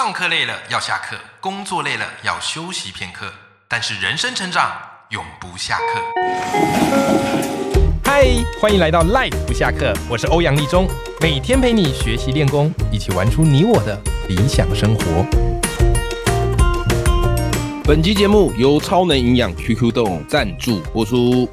[0.00, 3.32] 上课累了要下课，工作累了要休息片刻，
[3.66, 4.70] 但是人生成长
[5.10, 6.00] 永不下课。
[8.04, 8.28] 嗨，
[8.60, 10.86] 欢迎来到 Life 不下课，我是欧阳立中，
[11.20, 15.26] 每天陪你学习练功，一起玩出你我的理想生活。
[17.82, 21.50] 本期节目由超能营养 QQ 豆赞助播出。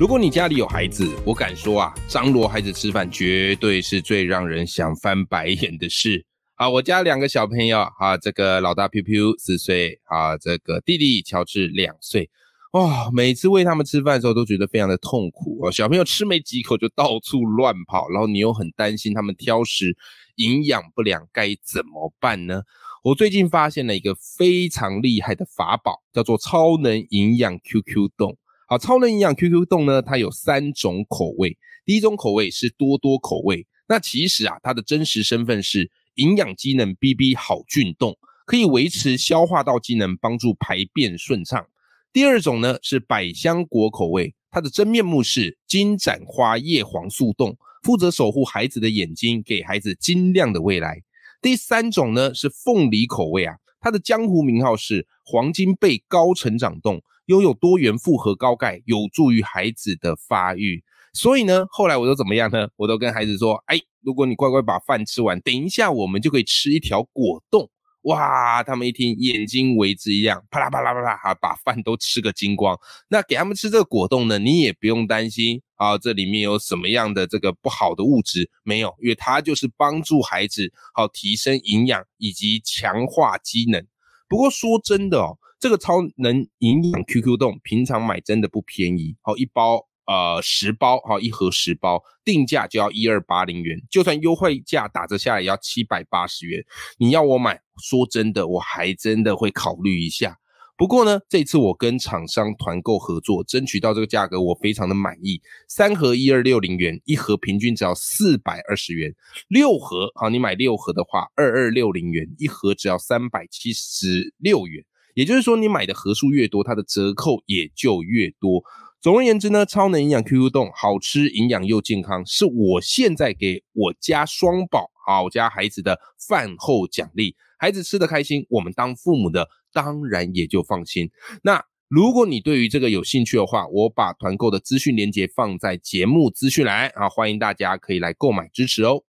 [0.00, 6.24] 如果你家里有孩子，我敢说啊，张罗孩子吃饭绝对是最让人想翻白眼的事。
[6.58, 12.28] 啊，我家两个小朋友，啊，这个老大 Piu Piu 四岁，啊，这个弟弟乔治两岁，
[12.72, 15.70] 哇，每次喂他们吃饭的时候都觉得非常的痛苦哦。
[15.70, 19.96] 小朋友吃没几口就到处乱跑，然后你又很担心他们挑食、
[20.34, 22.62] 营养不良，该怎么办呢？
[23.04, 28.36] 我最近发现了一个非常厉害的法宝，叫做超能营养 QQ 冻。
[28.66, 35.88] 好，超能营养 QQ 冻呢，它有三种口味，第一种口味是多多口味，那其实啊，它的真实身份是。
[36.18, 41.66] 营养机能 BB 好菌动可以维持消化道机能，帮助排便顺畅。
[42.12, 51.02] 第二种呢是百香果口味，它的真面目是金盏花叶黄素冻，负责守护孩子的眼睛，给孩子晶亮的未来。
[51.40, 60.82] 第三种呢是凤梨口味啊，它的江湖名号是黄金贝高成长冻，拥有多元复合高钙，有助于孩子的发育。
[61.18, 62.68] 所以呢，后来我都怎么样呢？
[62.76, 63.78] 我都跟孩子说，哎。
[64.00, 67.68] 如果你乖乖把饭吃完，等一下我们就可以吃一条果冻。
[68.02, 68.62] 哇！
[68.62, 72.78] 他们一听，眼睛为之一亮，啪啦啪啦啪啦，哈，把饭都吃个精光。
[73.08, 78.94] 那给他们吃这个果冻呢，你也不用担心啊，这里面有什么样的这个不好的物质没有？
[79.02, 83.84] 因为它就是帮助孩子好提升营养以及强化机能。
[84.28, 89.86] 不过说真的哦，这个超能营养 QQ 冻平常买真的不便宜，好一包。
[90.08, 96.64] 呃，十包哈，一盒十包，定价就要一二八零元，就算优惠价打折下来也要七百八十元。
[96.96, 100.38] 你要我买，说真的，我还真的会考虑一下。
[100.78, 105.42] 不过呢，这次我跟厂商团购合作，争取到这个价格，我非常的满意。
[105.68, 109.14] 三盒一二六零元，一盒平均只要四百二十元。
[109.48, 114.82] 六盒好，你买六盒的话，二二六零元，一盒只要三百七十六元。
[115.14, 118.62] 也就是说，你买的盒数越多，它的折扣也就越多。
[119.00, 125.96] 总而言之呢，超能营养 QQ 冻好吃、营养又健康，是我现在给我家双宝啊，我家孩子的
[126.28, 127.36] 饭后奖励。
[127.60, 131.08] 孩子吃的开心，我们当父母的当然也就放心。
[131.44, 139.04] 那如果你对于这个有兴趣的话，我把团购的资讯链接放在节目资讯栏啊，欢迎大家可以来购买支持哦。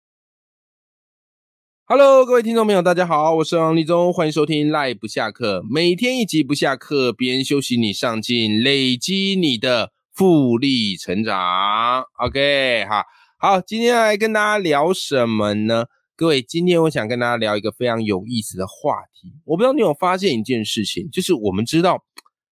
[1.92, 12.04] Hello，各位听众朋友，大家好，我是王立忠，欢迎收听赖不下课，每天一集不下课，别人休息你上进，累积你的复利成长。
[12.20, 13.04] OK，哈，
[13.40, 15.86] 好，今天来跟大家聊什么呢？
[16.16, 19.34] 各位，今天我想跟大家聊一个非常有意思的话题。
[19.46, 22.04] 我不知道你有发现一件事情，就是我们知道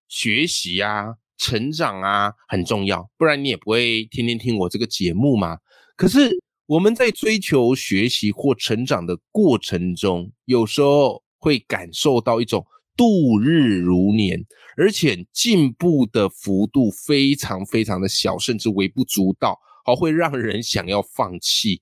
[0.08, 5.60] 学习啊、成长啊很重要，不然你也不会天天听我这个节目嘛。
[5.96, 6.42] 可是。
[6.68, 12.66] 我们在追求学习或成长的过程中，有时候会感受到一种
[12.98, 14.46] 度日如年，
[14.76, 21.82] 而且进步的幅度非常非常的小，甚至微不足道，好会让人想要放弃，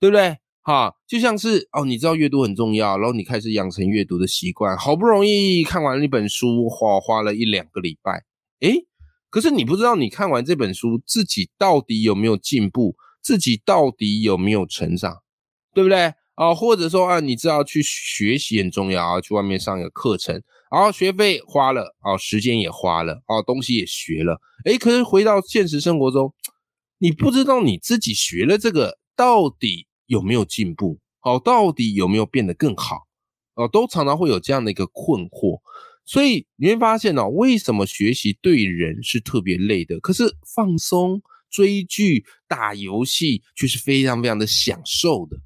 [0.00, 0.38] 对不对？
[0.62, 8.24] 哈，就像是哦，你知道阅读很重要，然后你开始养成阅读的习惯，好不容易看完一本书，花花了一两个礼拜，
[8.60, 8.86] 诶，
[9.28, 12.96] 可是你不知道你看完这本书自己到底有没有进步。
[13.22, 15.22] 自己到底有没有成长，
[15.72, 16.54] 对不对啊？
[16.54, 26.34] 或者说啊，你知道去学习很重要啊，去外面上一个课程，然后学费花了啊，时间也花了啊，东西也学了，诶，可是回到现实生活中，
[26.98, 33.06] 你不知道你自己学了这个到底有没有进步，好，到底有没有变得更好，
[33.54, 35.60] 哦，都常常会有这样的一个困惑。
[36.04, 41.22] 所以你会发现哦，为什么学习对人是特别累的，可是放松。
[41.52, 45.36] 追剧、打游戏却是非常非常的享受的。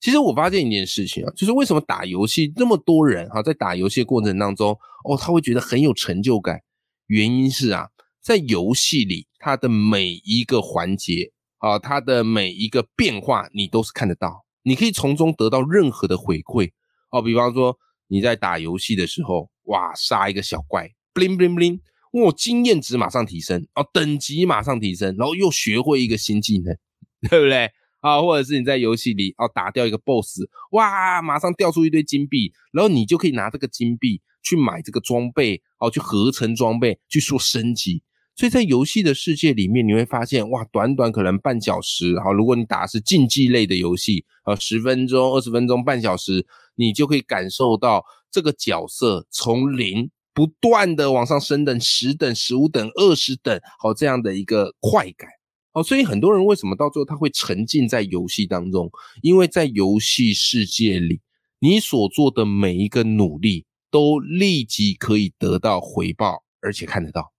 [0.00, 4.70] 其实我发现一件事情啊，就是为什么打游戏那么多人哈，在打游戏的过程当中，
[5.04, 6.62] 哦，他会觉得很有成就感。
[7.06, 7.88] 原因是啊，
[8.22, 16.70] 在游戏里，它的每一个环节啊，它的每一个变化，你都是看得到，你可以从中得到任何的回馈
[17.10, 17.20] 哦。
[17.20, 17.76] 比方说
[18.06, 21.80] 你在打游戏的时候，哇，杀一个小怪，bling bling bling。
[22.12, 26.76] 我经验值马上提升哦，等级马上提升，然后又学会一个新技能，
[27.30, 27.70] 对不对
[28.00, 28.20] 啊？
[28.20, 30.42] 或者是你在游戏里哦打掉一个 BOSS，
[30.72, 38.02] 哇，马上掉出一堆金币，然后你就可以拿这个金币去买这个装备哦，去合成装备，去做升级。
[38.36, 50.10] 所以在游戏的世界里面，你会发现，哇，短短可能半小时，好，如果你打的是竞技类的游戏，啊，十分钟、二十分钟、半小时，你就可以感受到这个角色从零
[50.40, 55.28] 不断的往上升等，十等、十五等、二十等，好，这样的一个快感。
[55.72, 58.90] 哦，所以很多人为什么到最后他会沉浸在游戏当中？
[59.20, 61.20] 因为在游戏世界里，
[61.58, 67.30] 你所做的每一个努力都立即可以得到回报，而且看得到。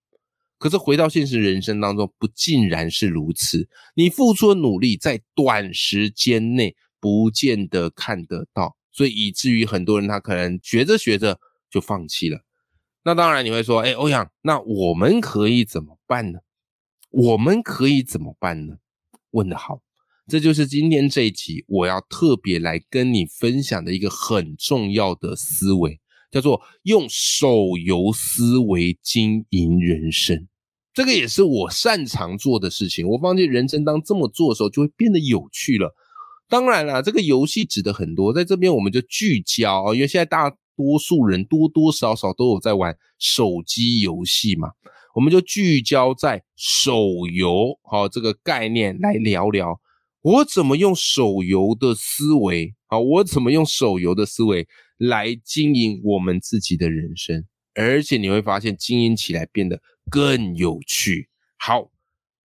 [0.59, 3.67] 可是回到现实人生当中，不尽然是如此。
[3.95, 11.39] 你付出的努力在短时间内不见得看得到，所以以至于很多人他可能学着学着
[11.71, 12.41] 就放弃了。
[13.03, 16.39] 那当然你会说，哎，欧阳，那我们可以怎么办呢？
[17.09, 18.75] 我们可以怎么办呢？
[19.31, 19.81] 问得好，
[20.27, 25.99] 这就是今天这一集我要特别来跟你分享的一个很重要的思维，
[26.29, 30.47] 叫做用手游思维经营人生。
[30.93, 33.07] 这个也是我擅长做的事情。
[33.07, 35.95] 我发现人生当这么做的时候，就会变得有趣了。
[36.49, 44.69] 当然了，这个游戏指的很多，在这边我们就聚焦啊，因为现在大多数人多多少少都有在玩手机游戏嘛。
[45.13, 49.79] 我们就聚焦在手游，好这个概念来聊聊，
[50.21, 54.65] 我怎么用手游的思维，好我怎么用手游的思维
[54.97, 57.45] 来经营我们自己的人生，
[57.75, 61.27] 而且你会发现经营起来变得更有趣。
[61.57, 61.91] 好，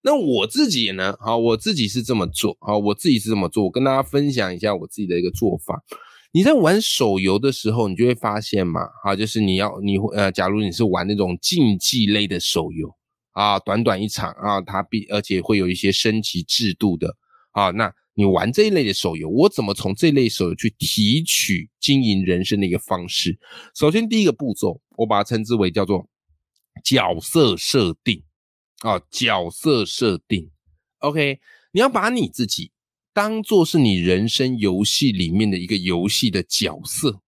[0.01, 1.15] 那我自己呢？
[1.21, 5.81] 好，我自己是这么做，好，我自己是这么做，我跟大家分享一下我自己的一个做法。
[6.33, 12.93] 你在玩手游的时候，你就会发现嘛，啊，就是你要你呃，假如你是玩那种竞技类的手游
[13.31, 17.15] 啊，短短一场啊，它必而且会有一些升级制度的
[17.51, 23.39] 啊，那你玩这一类的手游，我怎么从这类手游去提取经营人生的一个方式？
[23.75, 26.07] 首先第一个步骤，我把它称之为叫做
[26.83, 28.21] 角色设定
[28.81, 30.51] 啊，角色设定
[30.99, 31.39] ，OK，
[31.71, 32.71] 你要把你自己。
[33.17, 37.19] 当做是你人生游戏里面的一个游戏的角色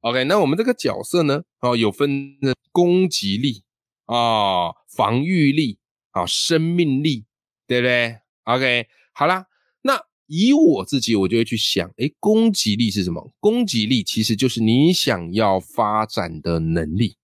[0.00, 2.36] ，OK，那我们这个角色呢，哦，有分
[2.72, 3.62] 攻击力
[4.06, 5.78] 啊、防御力
[6.10, 7.24] 啊、生命力，
[7.68, 9.46] 对不对？OK，好啦，
[9.82, 13.32] 那以我自己，我就会去想，哎，攻击力是什么？
[13.38, 17.16] 攻击力其实就是你想要发展的能力，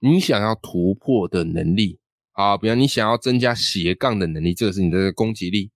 [0.00, 2.00] 你想要突破的能力
[2.32, 5.70] 啊，比方你想要增加斜杠的能力，这个是你的攻击力。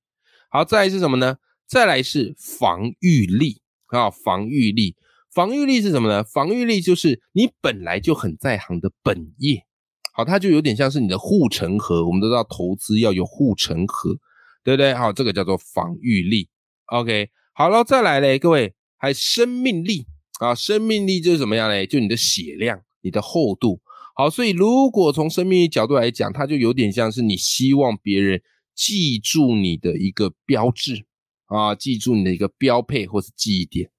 [0.50, 1.38] 好，再是什么呢？
[1.66, 4.96] 再来是防御力啊，防御力，
[5.32, 6.22] 防御力是什么呢？
[6.22, 9.64] 防御力就是你本来就很在行的本业，
[10.12, 12.06] 好，它就有点像是你的护城河。
[12.06, 14.16] 我们都知道投资要有护城河，
[14.62, 14.94] 对不对？
[14.94, 16.48] 好，这个叫做防御力。
[16.86, 20.06] OK，好了，再来嘞，各位，还生命力
[20.40, 21.86] 啊，生命力就是怎么样嘞？
[21.86, 23.80] 就你的血量、你的厚度。
[24.14, 28.40] 好，所以如果从生命力角度来讲，它就有点像是你希望别人
[28.74, 31.06] 记住你的一个标志。
[31.46, 33.90] 啊，记住你的一个标配或是记忆点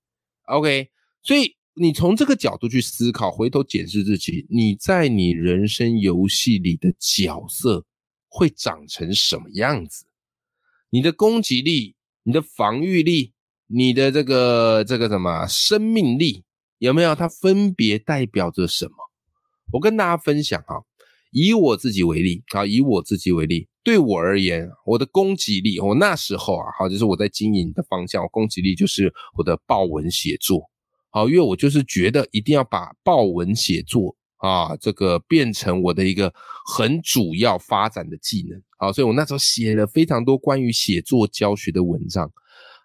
[0.46, 0.90] ，OK。
[1.22, 7.86] 所以你从这个角度去思考，回头检视自己，你在你人生游戏里的角色
[8.28, 10.06] 会长成什么样子？
[10.90, 13.34] 你的攻击力、你的防御力、
[13.68, 16.44] 你的这个这个什么生命力，
[16.78, 17.14] 有没有？
[17.16, 18.96] 它分别代表着什么？
[19.74, 20.84] 我跟大家分享哈，
[21.38, 23.68] 以我自己为例啊，以我自己为例。
[23.84, 30.62] 对我而言，我的攻击力，我那时候啊，好，就是我在经营的方向，我攻击力就是我的报文写作，
[31.10, 36.34] 好，因为我就是觉得一定要把报文写作啊，这个变成我的一个
[36.74, 42.32] 很主要发展的技能，好，所以我那时候写了非常多关于写作教学的文章。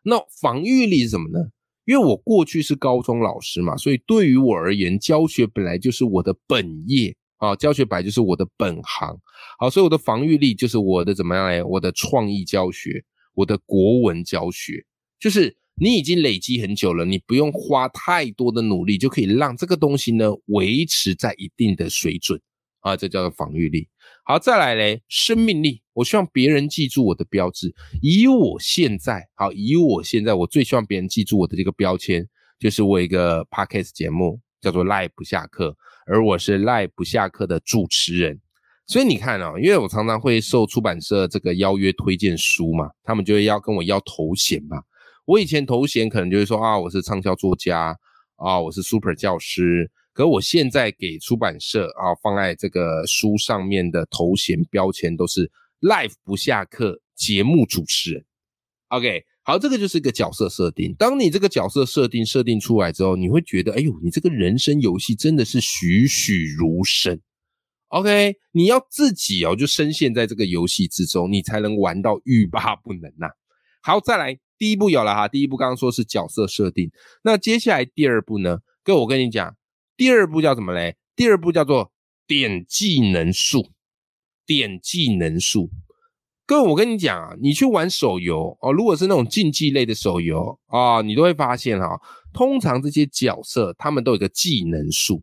[0.02, 1.38] 那防御力是什么呢？
[1.84, 7.16] 因为我过去是高中老师嘛，所以对于我而言，教学本来就是我的本业。
[7.40, 9.18] 啊，教学白就是我的本行，
[9.58, 13.02] 好，所以我的防御力就是我的怎么样哎，我的创意教学，
[13.34, 14.84] 我的国文教学，
[15.18, 22.38] 就是你已经累积很久了，你不用花太多的努力就可以让这个东西呢维持在一定的水准
[22.80, 23.88] 啊，这叫做防御力。
[24.22, 27.74] 好，再来嘞，生命力，我希望别人记住我的标志。
[28.02, 32.28] 以我现在，好，以我现在，我最希望别人记住我的这个标签，
[32.58, 35.76] 就是我一个 podcast 节目叫做赖不下课。
[36.06, 38.40] 而我是赖不下课的主持人，
[38.86, 44.82] 所以你看啊，因为我常常会受出版社这个邀约推荐书嘛，他们就会要跟我要头衔嘛。
[45.26, 47.96] 我以前头衔可能就会说啊，我是畅销作家
[48.36, 49.90] 啊，我是 super 教师。
[50.12, 55.48] 可我现在给出版社啊放在这个书上面的头衔标签都是
[55.80, 58.24] live 不下课节目主持人。
[58.88, 59.24] OK。
[59.42, 60.94] 好，这个就是一个角色设定。
[60.98, 67.20] 当你这个角色设定设定出来之后，你会觉得，哎呦，你这个人生游戏真的是栩栩如生
[67.88, 73.28] OK，你要自己哦，就深陷在这个游戏之中，你才能玩到欲罢不能呐。
[73.82, 76.92] 好，再来第一步有了哈，第一步刚刚说是角色设定，
[77.24, 78.58] 那接下来第二步呢？
[78.84, 79.56] 各位我跟你讲，
[79.96, 80.96] 第二步叫什么嘞？
[81.16, 81.92] 第二步叫做
[82.26, 83.70] 点技能术，
[84.46, 85.70] 点技能术。
[86.50, 91.96] 各位我跟你讲啊，你去玩手游哦，如果是那种竞技类的手游啊，你都会发现哈，
[92.32, 95.22] 通常这些角色他们都有个技能数，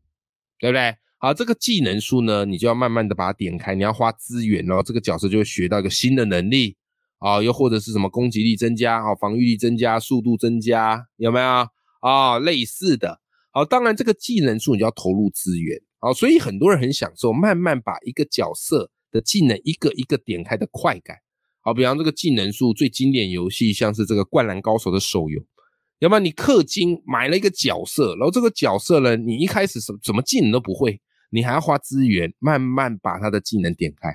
[0.57, 0.96] 对不对？
[1.17, 6.77] 好，这个技能树呢，你就要慢慢的把它点开，你要花资源哦，这个角色就会学到一个新的能力
[7.19, 11.46] 啊，又或者是什么攻击力增加，好，防御力增加，速度增加，有没有
[12.00, 12.39] 啊？
[12.39, 13.19] 类似的，
[13.51, 21.17] 好，当然这个技能树你就要投入资源，好，所以很多人很享受慢慢把一个角色的技能一个一个点开的快感，
[21.62, 25.43] 好，比方这个技能树最经典游戏像是这个灌篮高手的手游。
[25.97, 34.09] 要不然你氪金买了一个角色，然后这个角色呢，你一开始什什么技能都不会，你还要花资源慢慢把他的技能点开。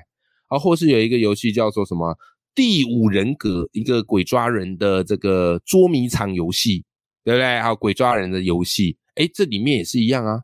[0.47, 2.13] 啊，或是有一个游戏叫做什么
[2.55, 6.85] 《第五人格》，一个鬼抓人的这个捉迷藏游戏，
[7.25, 7.59] 对不对？
[7.59, 10.39] 还有鬼抓人的游戏，哎，这里面也是一样啊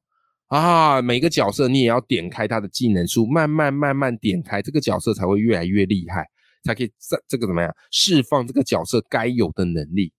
[0.49, 6.27] 啊，每个角色你也要点开他的技能书，慢慢慢慢点开，这个角色才会越来越厉害，
[6.63, 10.11] 才可以这这个怎么样释放这个角色该有的能力。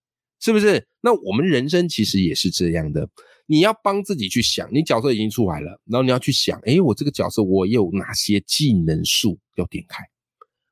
[0.43, 0.83] 是不是？
[1.03, 3.07] 那我们人生其实也是这样的。
[3.45, 10.03] 你要帮自己去想，你角色已经出来了，然后你要去想，哎，我这个角色我有哪些技能数要点开？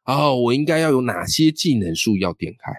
[0.04, 2.72] 哦，我应该要有哪些技能数要点开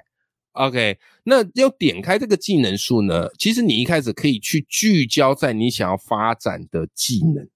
[0.53, 3.29] ？OK，那要点开这个技能树呢？
[3.37, 7.47] 其实你一开始可以去聚焦在你想要发展的技能。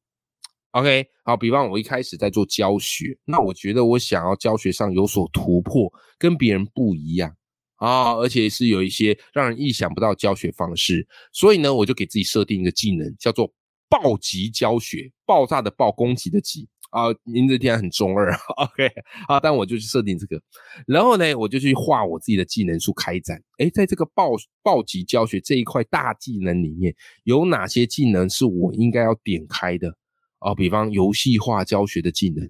[0.71, 7.35] OK，好，比方我一开始在做教学，那我觉得我想要教学上有所突破，跟别人不一样。
[7.75, 13.51] 啊，而且是有一些让人意想不到教学方式，所以呢，我就给自己设定一个技能，叫做
[13.89, 18.87] 暴击教学，爆炸的爆，攻击的击啊，名字听起来很中二，OK，
[19.27, 20.39] 啊，但我就去设定这个，
[20.85, 29.97] 然后呢，我就去画我自己的技能树开展，诶，在这个暴暴击教学这一块大技能里面，有哪些技能是我应该要点开的
[30.37, 30.53] 啊？
[30.53, 32.47] 比方游戏化教学的技能，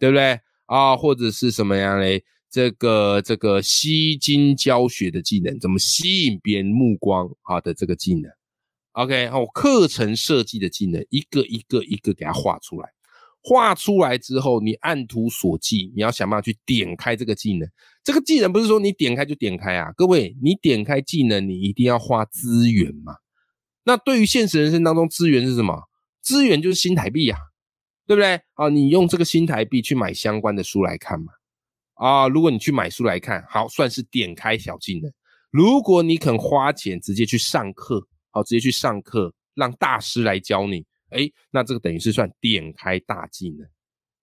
[0.00, 0.96] 对不对啊？
[0.96, 2.24] 或者是什么样嘞？
[2.48, 8.30] 这个这个吸睛教学的技能，怎么吸引别人目光好的这个技能
[8.92, 12.95] ，OK，好，课程设计的技能，一个一个一个给它画出来。
[13.48, 17.68] 画出来之后，你按图索骥，你要想办法去点开这个技能。
[18.02, 23.14] 这个技能不是说你点开就点开啊，各位，你点开技能，你一定要花资源嘛。
[23.84, 25.80] 那对于现实人生当中，资源是什么？
[26.20, 27.36] 资源就是新台币呀，
[28.04, 28.40] 对不对？
[28.54, 31.26] 啊，你用这个新台币去买相关的书来看嘛。
[31.94, 35.08] 啊，如果你去买书来看，好，算是点开小技能。
[35.52, 43.68] 如果你肯花钱直接去上课，好，直接去上课，让大师来教你，哎，那这个等于是算点开大技能，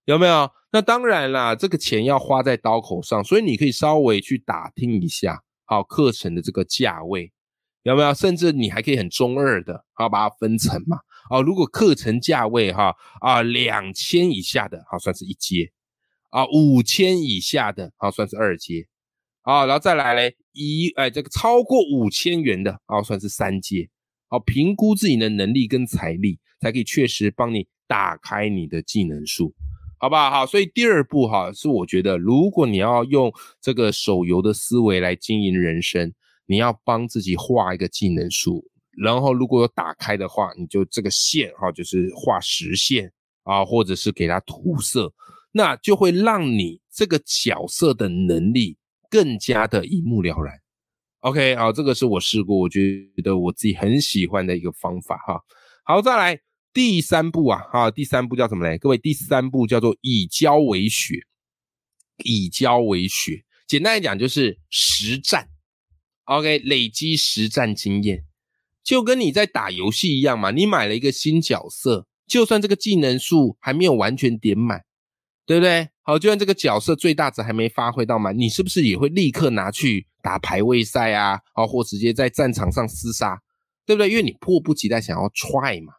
[0.05, 0.49] 有没有？
[0.71, 7.31] 那当然啦，这个钱要花在刀口上，所以你可以稍微去打听一下，好，课程的这个价位
[7.83, 8.13] 有没有？
[8.13, 10.97] 甚至你还可以很中二的，好，把它分层嘛，
[11.29, 15.71] 哦，如果课程价位哈啊两千以下的，好，算是一阶。
[16.29, 18.87] 啊，五千以下的好，算是二阶，
[19.43, 23.87] 啊，然后再来嘞，一哎，这个超过五千元的啊，算是三阶，
[24.29, 29.53] 好，评估自己的能力跟财力，才可以确实帮你打开你的技能树，
[29.99, 30.31] 好不好？
[30.31, 33.29] 好，所以第二步哈，是我觉得，如果你要用
[33.59, 36.13] 这个手游的思维来经营人生，
[36.45, 38.65] 你要帮自己画一个技能树，
[38.97, 43.11] 然后如果有打开的话，你就这个线哈，就是画实线
[43.43, 45.13] 啊，或者是给它涂色。
[45.55, 48.75] 那就会让你这个角色的能力
[49.07, 50.51] 更加的一目了然。
[51.19, 52.81] OK，好，这个是我试过，我觉
[53.23, 55.39] 得我自己很喜欢的一个方法哈。
[55.85, 56.39] 好，再来
[56.73, 58.77] 第三步啊，哈，第三步叫什么嘞？
[58.77, 61.15] 各位，第三步叫做以教为学，
[62.23, 65.47] 以教为学，简单来讲就是实战。
[66.25, 68.23] OK，累积实战经验，
[68.83, 70.51] 就跟你在打游戏一样嘛。
[70.51, 74.83] 你买了一个新角色，就算这个技能数还没有完全点满。
[75.45, 75.89] 对不对？
[76.03, 81.37] 好，就算这个角色最大值还没发挥到满，你是不是也会立刻拿去打排位赛啊？
[81.51, 83.37] 啊，或直接在战场上厮杀，
[83.85, 84.09] 对不对？
[84.09, 85.91] 因为你迫不及待想要 try 嘛。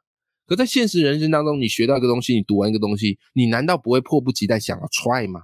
[0.47, 5.41] 可在现实人生当中，你学到一个东西，你读完一个东西，你难道不会迫不及待想要 try 吗？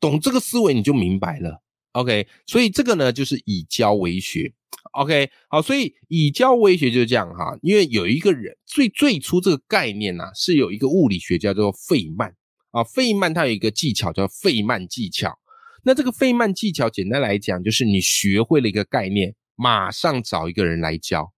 [0.00, 1.62] 懂这个思维你就明白了。
[1.92, 4.52] OK，所以这个呢就是以教为学。
[4.92, 7.56] OK，好，所以以教为学就是这样哈。
[7.62, 12.34] 因为有一个人最最初这个概念呢，是有一个物理学家叫做费曼。
[12.70, 15.38] 啊，费曼他有一个技巧叫费曼技巧。
[15.84, 21.32] 那这个费曼技巧，简单来讲，就是你学会了一个概念，马上找一个人来教。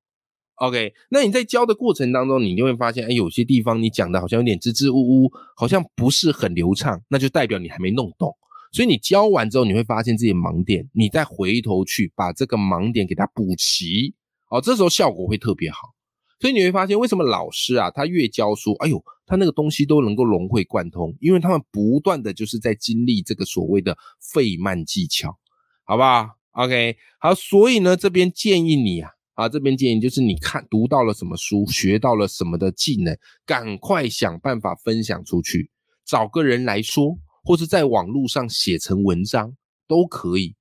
[0.57, 8.33] OK，那你在教的过程当中，你就会发现，哎，有些地方你讲的好像有点支支吾吾，好像不是很流畅，那就代表你还没弄懂。
[8.71, 14.15] 所以你教完之后，你会发现自己盲点，你再回头去把这个盲点给它补齐，
[14.49, 15.95] 哦，这时候效果会特别好。
[16.39, 25.37] 所以你会发现，为什么老师啊，他越教书，哎呦，他那个东西都能够融会贯通，因为他们不断的就是在经历这个所谓的费曼技巧，
[25.85, 29.11] 好不好？OK，好，所以呢，这边建议你啊。
[29.35, 35.71] 啊，这边建议就是你看读到了什么书，学到了什么的技能，赶快想办法分享出去，
[36.05, 39.55] 找个人来说，或是在网络上写成文章
[39.89, 40.55] 都可以。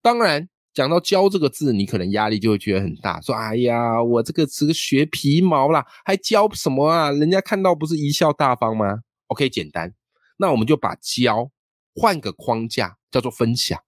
[0.00, 7.10] 当然，讲到教这个字，你可能压力就会觉得很大，说：“哎呀，我这个只学皮毛啦，还教什么啊？
[7.10, 9.92] 人家看到不是贻笑大方吗？”OK，简单，
[10.38, 11.50] 那我们就把教
[11.94, 13.78] 换个框架，叫做分享，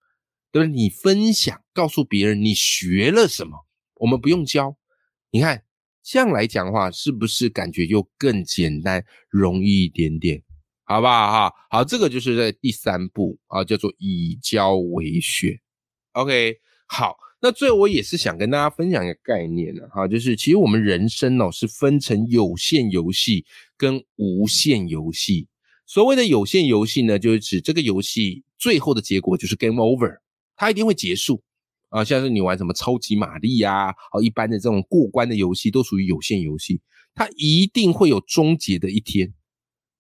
[0.51, 0.75] 对不对？
[0.77, 3.65] 你分享，告诉别人你学了什么。
[4.03, 4.77] 我们不用教，
[5.31, 5.63] 你看
[6.03, 10.43] 这样来讲的话，是不是感觉又更简单、容易一点点？
[10.83, 11.31] 好不好？
[11.31, 15.57] 哈，好，这个就是在第三步啊，叫做以教为学。
[16.15, 16.57] OK，
[16.89, 25.47] 好，那最后我也是想跟大家分享一个概念呢，哈，就是其实我们人生哦是分成有限游戏跟无限游戏。
[25.87, 30.19] 所谓的有限游戏呢，就是指这个游戏最后的结果就是 game over，
[30.57, 31.41] 它一定会结束。
[31.93, 36.81] 啊，像是你玩什么超级玛丽呀，啊，一般的这种过关的游戏都属于有限游戏，
[37.15, 39.33] 它一定会有终结的一天，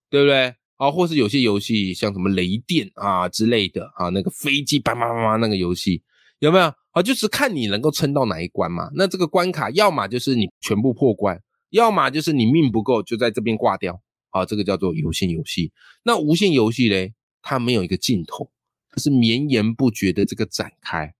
[0.08, 0.54] 对不对？
[0.78, 6.02] 啊，或是有些游戏像什么雷电啊之类的啊，那个飞机叭叭叭叭那个游戏
[6.38, 6.74] 有没有？
[6.92, 8.90] 啊，就是看你能够撑到哪一关嘛。
[8.94, 14.00] 那这个关卡要么就是你全部破关，要么就是你命不够就在这边挂掉。
[14.30, 15.70] 啊，这个叫做有限游戏。
[16.04, 18.50] 那无限游戏嘞，它没有一个尽头，
[18.88, 21.14] 它是绵延不绝的这个展开。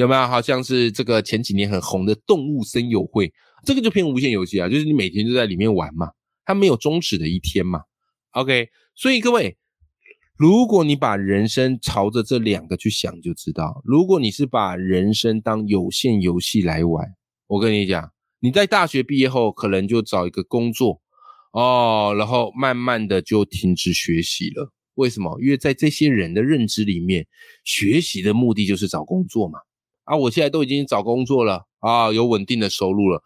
[0.00, 3.30] 有没有好像是这个前几年很红的动物森友会，
[3.66, 6.10] 这个就偏无限游戏啊，就是你每天就在里面玩嘛，
[6.46, 7.82] 它没有终止的一天嘛。
[8.30, 9.58] OK，所以各位，
[10.38, 17.06] 如果你把人生朝着这两个去想，就知道，如果你是把人生当有限游戏来玩，
[17.46, 21.02] 我跟你讲，你在大学毕业后可能就找一个工作
[21.52, 24.72] 哦，然后慢慢的就停止学习了。
[24.94, 25.38] 为什么？
[25.42, 27.26] 因为在这些人的认知里面，
[27.64, 29.58] 学习的目的就是找工作嘛。
[30.04, 33.22] 啊，我现在都已经找工作了啊，有稳定的收入了，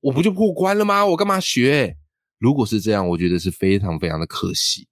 [0.00, 1.06] 我不就过关了吗？
[1.06, 1.96] 我干嘛学？
[2.38, 4.86] 如果是这样，我觉得是非常非常的可惜，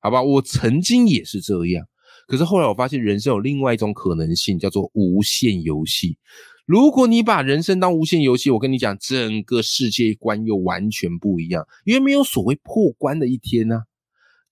[0.00, 0.22] 好吧？
[0.22, 1.86] 我曾经也是这样，
[2.26, 6.18] 可是后来我发现人生有另外一种可能性，叫做无限游戏。
[6.66, 13.84] 如果你把人生当无限游戏，我跟你讲，整个世界观又完全不一样，因为没有所谓破关的一天呢，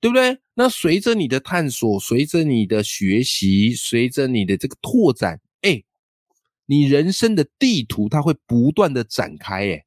[0.00, 0.38] 对不对？
[0.54, 5.40] 那随着你的探索，随着你的学习，随着你的这个拓展，
[6.70, 9.86] 你人生的地图它会不断的展开，哎，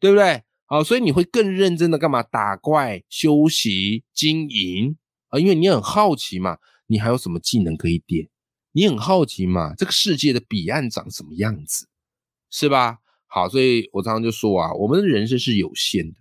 [0.00, 0.42] 对不对？
[0.64, 2.24] 好，所以你会更认真的干嘛？
[2.24, 4.96] 打怪、休息、经营
[5.28, 6.58] 啊，因为你很好奇嘛，
[6.88, 8.28] 你还有什么技能可以点？
[8.72, 11.86] 你很好奇嘛，这个世界的彼岸长什么样子，
[12.50, 12.98] 是吧？
[13.28, 16.18] 好，所以我常常就说啊，我们的人生是有限的，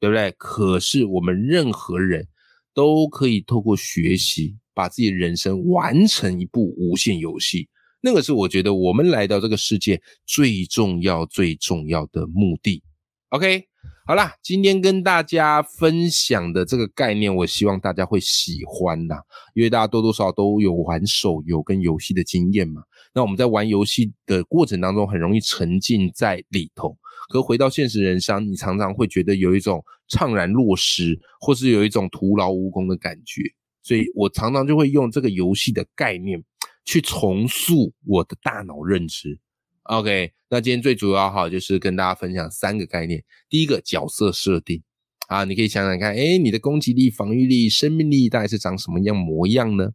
[0.00, 0.32] 对不对？
[0.32, 2.26] 可是我们任何人
[2.74, 7.68] 都可以透过学习，把自己的人生完成一部无限游戏。
[8.00, 12.82] 那个是我觉得我们来到这个世界最重要、最重要的目的。
[13.30, 13.64] OK，
[14.06, 19.16] 好啦，今天跟大家分享的这个概念，我希望大家会喜欢呐，
[19.54, 22.82] 因为大家多多少少都有玩手游跟游戏的经验嘛。
[23.12, 26.96] 那我们在玩游戏的过程当中，很容易沉浸在里头，
[27.28, 33.42] 可回到现实人生，你常常会觉得有一种怅然若失，或是有一种徒劳无功的感觉。
[33.82, 36.42] 所以我常常就会用这个游戏的概念。
[36.88, 39.38] 去重塑我的大脑认知。
[39.82, 43.22] OK，那今天最主要哈，就是跟大家分享三个概念。
[43.50, 44.82] 第一个角色设定
[45.28, 49.90] 啊，你可以想想看，哎，你的攻击力、防御力、生命力大概是长什么样模样呢？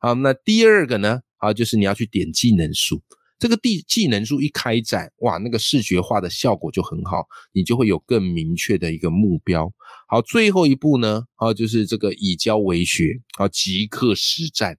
[0.00, 3.02] 好，那第二个呢，啊，就是你要去点技能树。
[3.38, 9.70] 这个地技能树一开展，哇，那个视觉化的效果就很好，你就会有更明确的一个目标。
[10.08, 14.78] 好，最后一步呢，啊，就是这个以教为学，啊，即刻实战。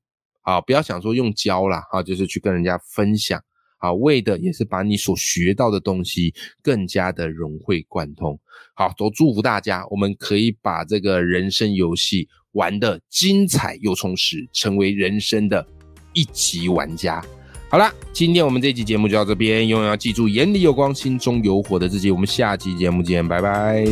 [0.50, 3.40] 啊，不要想说用教啦，啊，就是去跟人家分享，
[3.78, 6.34] 啊，为的也是把你所学到的东西
[6.64, 8.40] 更加的融会贯通。
[8.74, 15.64] 好，都祝福大家，我们可以把这个人生游戏玩的精彩又充实，成为人生的
[16.14, 17.24] 一级玩家。
[17.70, 22.10] 好了，今天我们这期节目就到这边，永远要记住，眼里有光，心中有火的自己。
[22.10, 23.86] 我们下期节目见，拜拜。